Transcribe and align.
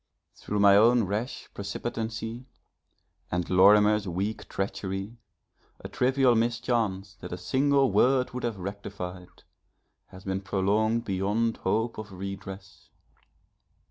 Through 0.33 0.59
my 0.61 0.77
own 0.77 1.03
rash 1.03 1.47
precipitancy 1.53 2.47
and 3.29 3.47
Lorimer's 3.51 4.07
weak 4.07 4.49
treachery, 4.49 5.19
a 5.79 5.87
trivial 5.89 6.33
mischance 6.33 7.17
that 7.21 7.31
a 7.31 7.37
single 7.37 7.91
word 7.91 8.31
would 8.31 8.41
have 8.43 8.57
rectified, 8.57 9.43
has 10.07 10.23
been 10.23 10.41
prolonged 10.41 11.05
beyond 11.05 11.57
hope 11.57 11.99
of 11.99 12.11
redress. 12.11 12.89